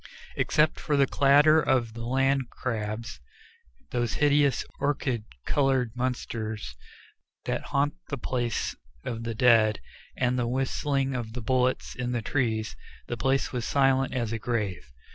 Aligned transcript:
Except 0.35 0.79
for 0.79 0.97
the 0.97 1.05
clatter 1.05 1.61
of 1.61 1.93
the 1.93 2.07
land 2.07 2.49
crabs, 2.49 3.19
those 3.91 4.15
hideous 4.15 4.65
orchid 4.79 5.25
colored 5.45 5.91
monsters 5.95 6.75
that 7.45 7.65
haunt 7.65 7.93
the 8.09 8.17
places 8.17 8.75
of 9.05 9.25
the 9.25 9.35
dead, 9.35 9.79
and 10.17 10.39
the 10.39 10.47
whistling 10.47 11.13
of 11.13 11.33
the 11.33 11.41
bullets 11.41 11.93
in 11.93 12.13
the 12.13 12.23
trees, 12.23 12.75
the 13.09 13.15
place 13.15 13.51
was 13.51 13.63
as 13.65 13.69
silent 13.69 14.11
as 14.11 14.31
a 14.31 14.39
grave. 14.39 14.91